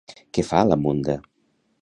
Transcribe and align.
Què 0.37 0.45
fa 0.47 0.63
la 0.69 0.79
Munda? 0.85 1.19